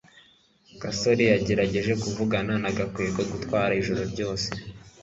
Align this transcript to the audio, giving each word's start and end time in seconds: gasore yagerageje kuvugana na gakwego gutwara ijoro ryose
gasore 0.81 1.23
yagerageje 1.33 1.93
kuvugana 2.01 2.53
na 2.63 2.69
gakwego 2.77 3.21
gutwara 3.31 3.71
ijoro 3.81 4.01
ryose 4.11 4.49